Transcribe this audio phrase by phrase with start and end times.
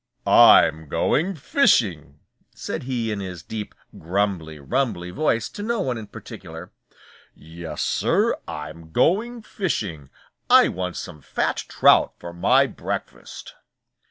[0.25, 2.21] "I'm going fishing,"
[2.55, 6.71] said he in his deep grumbly rumbly voice to no one in particular.
[7.35, 10.09] "Yes, Sir, I'm going fishing.
[10.49, 13.53] I want some fat trout for my breakfast."